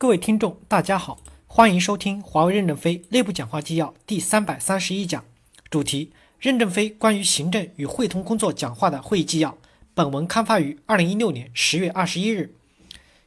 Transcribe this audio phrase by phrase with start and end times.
[0.00, 5.22] 各位听众，大家好，欢迎收听华为任正非内部讲话纪要第三百三十一讲，
[5.68, 9.58] 主题：任正非关于行政与汇通工作讲话的会议纪要。
[9.92, 12.54] 本文刊发于二零一六年十月二十一日。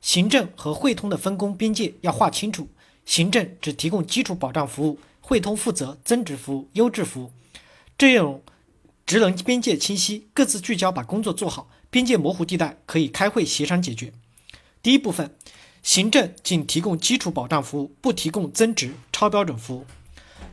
[0.01, 2.67] 行政和汇通的分工边界要划清楚，
[3.05, 7.31] 行政只提供基础保障服务，汇通负责增值服务、优质服务。
[7.95, 8.41] 这种
[9.05, 14.11] 职能边界清晰，各自聚焦把工作做好，边界模糊地带可以开会协商解决。
[14.81, 15.35] 第一部分。
[15.83, 19.85] 行政仅提供基础保障服务，不提供增值、超标准服务。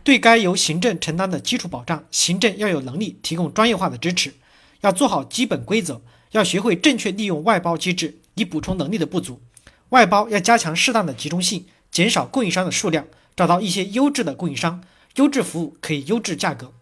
[0.02, 4.34] 对该由行政承担的基础保障，行政要有能力提供专业化的支持，
[4.80, 9.40] 要做好基本规则，要学会正确利用外包机制，以补充能力的不足。
[9.90, 13.06] 外包要加强适当的集中性，减少供应商的数量，
[13.36, 14.82] 找到一些优质的供应商，
[15.14, 16.72] 优质服务可以优质价格。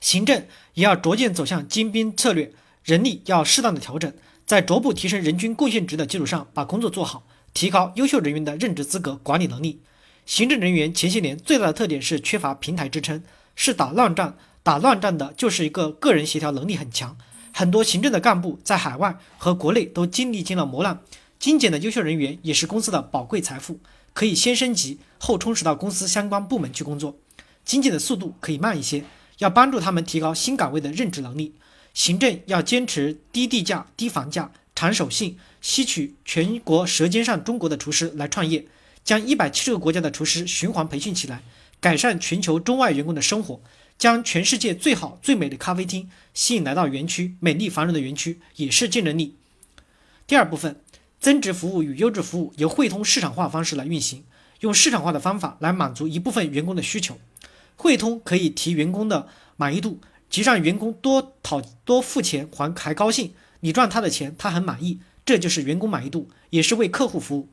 [0.00, 2.52] 行政也要逐渐走向精兵策略，
[2.84, 4.12] 人力要适当的调整，
[4.44, 7.26] 在逐步提升人均贡献值的基础上，把工作做好。
[7.56, 9.80] 提高优秀人员的任职资格、管理能力。
[10.26, 13.22] 行政人员前些年最大的特点是缺乏平台支撑，
[13.54, 14.36] 是打乱战。
[14.62, 17.16] 打乱战的就是一个个人协调能力很强。
[17.54, 21.00] 很多行政的干部在海外和国内都经历经了磨难。
[21.38, 23.80] 精简的优秀人员也是公司的宝贵财富，
[24.12, 27.16] 可以先升级后充实到公司相关部门去工作。
[27.64, 29.02] 精简的速度可以慢一些，
[29.38, 31.54] 要帮助他们提高新岗位的任职能力。
[31.94, 34.52] 行政要坚持低地价、低房价。
[34.78, 38.68] 长守性，吸取全国舌尖上中国的厨师来创业，
[39.02, 41.42] 将一百七十个国家的厨师循环培训起来，
[41.80, 43.60] 改善全球中外员工的生活，
[43.98, 49.34] 将全世界最好最美的咖啡厅吸引来到园区，美丽繁荣的园区也是竞争力。
[50.28, 50.80] 第二部分，
[51.18, 54.22] 增值服务与优质服务由汇通市场化方式来运行，
[54.60, 57.18] 用市场化的方法来满足一部分员工的需求。
[57.74, 59.98] 汇通可以提员工的满意度，
[60.30, 63.32] 即让员工多讨多付钱还还高兴。
[63.60, 67.48] 你赚他的钱，他很满意，这就是员工满意度，也是为客户服务。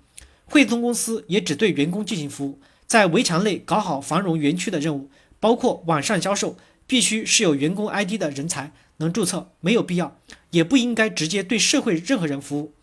[0.45, 10.19] 汇通公司也只对员工进行服务，在围墙内搞好繁荣园区的任务，包括网上销售，必须是有员工 ID 的人才能注册，没有必要，
[10.51, 12.73] 也不应该直接对社会任何人服务。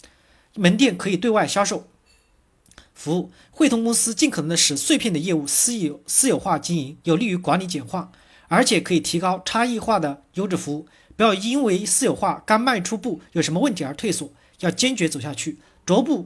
[0.55, 1.87] 门店可以对外销售
[2.93, 8.11] 服务，汇通公司尽可能的使碎片的业务私有私有化经营，有利于管理简化，
[8.49, 10.89] 而且可以提高差异化的优质服务。
[11.21, 16.25] 不要因为私有化刚迈出步有什么问题而退缩，要坚决走下去，逐步、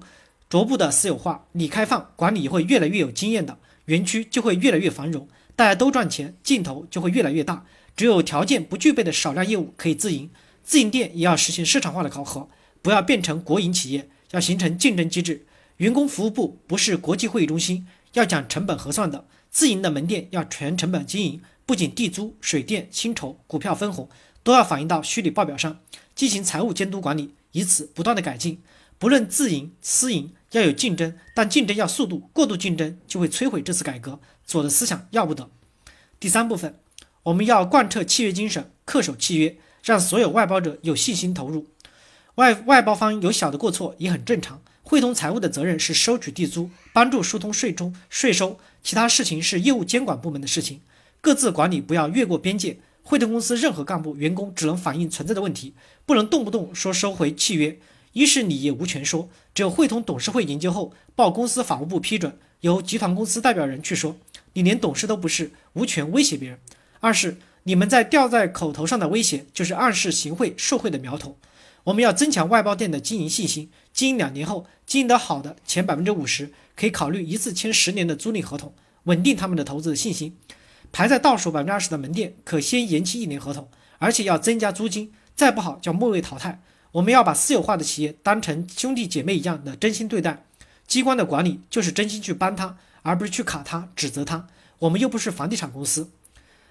[0.49, 7.67] 逐步的私有化、你开放，管理会越来越有经验的，园区就会越来越繁荣，大家都赚钱，劲头就会越来越大。
[7.97, 10.31] 只有条件不具备的少量业务可以自营，
[10.63, 12.49] 自营店也要实行市场化的考核，
[12.81, 15.45] 不要变成国营企业，要形成竞争机制。
[15.79, 24.09] 员工服务部不是国际会议中心，要讲成本核算的，自营的门店要全成本经营，不仅地租、水电、薪酬、股票分红。
[24.45, 25.81] 都要反映到虚拟报表上，
[26.15, 28.63] 进行财务监督管理，以此不断的改进。
[28.99, 34.21] 不论自营私营，要有竞争，但竞争要速度，过度竞争就会摧毁这次改革。
[34.47, 35.51] 左的思想要不得。
[36.21, 36.79] 第三部分，
[37.25, 41.67] 我们要贯彻契约精神，恪守契约，让所有外包者有信心投入。
[42.35, 44.61] 外外包方有小的过错也很正常。
[44.83, 50.83] 汇通财务的责任是收取地租，帮助疏通税中税收，其他事情是业务监管部门的事情，
[51.23, 52.77] 各自管理，不要越过边界。
[53.05, 55.75] 汇通公司任何干部、员工只能反映存在的问题，
[56.07, 57.79] 不能动不动说收回契约。
[58.15, 64.17] 一是你也无权说，只有汇通董事会研究后报公司法务部批准，由集团公司代表人去说。
[64.55, 66.59] 你连董事都不是，无权威胁别人。
[67.01, 71.37] 二是你们在吊在口头上的威胁，就是暗示行贿受贿的苗头。
[71.83, 78.73] 我们要增强外包店的经营信心，经营两年后经营得好的前百分之五十可以考虑一次签十年的租赁合同，
[79.03, 80.35] 稳定他们的投资的信心。
[80.95, 83.69] 排在倒数百分之二十的门店可先延期一年合同，
[83.99, 86.63] 而且要增加租金，再不好叫末位淘汰。
[86.93, 90.45] 我们要把私有化的企业当成兄弟姐妹一样的真心对待。
[90.87, 94.47] 机关的管理就是真心去帮他，而不是去卡他、指责他。
[94.79, 96.11] 我们又不是房地产公司。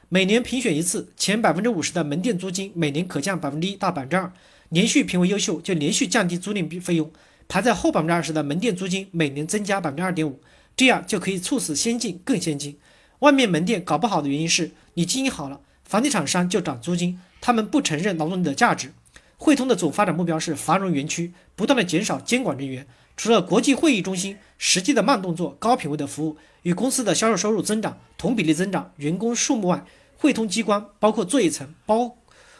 [0.07, 4.31] 每年评选一次，前百分之五十的门店租金每年可降百分之一到百分之二，
[4.69, 7.11] 连续评为优秀就连续降低租赁费用。
[7.49, 10.39] 排在后百分之二十的门店租金每年增加百分之二点五，
[10.77, 12.77] 这样就可以促使先进更先进。
[13.23, 18.91] 外面门店搞不好的原因是你经营好了，房地产商就涨租金，他们不承认劳动力的价值。
[19.37, 22.85] 汇通的总发展目标是繁荣园区，不断的减少监管人员。
[23.15, 29.85] 除了国际会议中心实际的慢动作、高品位的服务与公司的销售收入增长同比例增长，员工数目外，
[30.17, 32.17] 汇通机关包括作业层包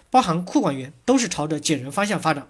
[0.10, 2.48] 包含库管员都是朝着减人方向发展。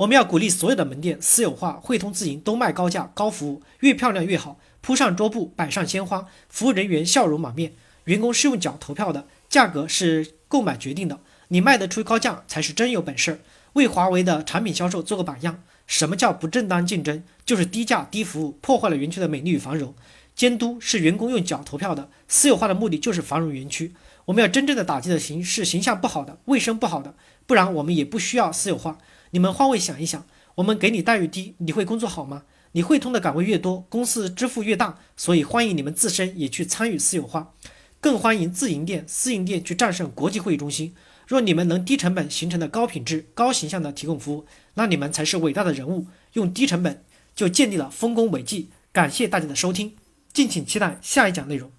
[0.00, 4.58] 我们要鼓励所有的门店私有化，汇通自营都卖高价、高服务，越漂亮越好。
[4.80, 7.74] 铺上桌布，摆上鲜花，服务人员笑容满面。
[8.04, 11.20] 员工是用脚投票的，价格是购买决定的。
[11.48, 13.42] 你卖得出高价，才是真有本事。
[13.74, 17.22] 为华为的产品销售做个榜样，什么叫不正当竞争？
[17.44, 19.94] 就是低价低服务，破坏了园区的美丽与繁荣。
[20.34, 23.92] 监督是员工用脚投票的，私有化的目的就是繁荣园区。
[24.24, 27.14] 我们要真正的打击的形是形象不好的、卫生不好的，
[27.46, 28.96] 不然我们也不需要私有化。
[29.30, 32.44] 你们换位想一想，我们给你待遇低，你会工作好吗？
[32.72, 37.54] 你会通的岗位越多，公司支付越大，所以欢迎你们自身也去参与私有化，
[38.00, 40.94] 更欢迎自营店、私营店去战胜国际会议中心。
[41.26, 46.06] 若你们能低成本形成的高品质、高形象的提供服务，那你们才是伟大的人物。
[46.32, 47.04] 用低成本
[47.34, 48.70] 就建立了丰功伟绩。
[48.92, 49.96] 感谢大家的收听，
[50.32, 51.70] 敬请期待下一讲内容。